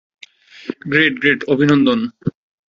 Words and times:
Great, 0.85 1.13
great, 1.19 1.39
অভিনন্দন। 1.47 1.99